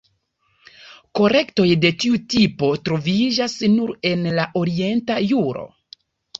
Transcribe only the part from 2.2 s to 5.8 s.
tipo troviĝas nur en la orienta juro.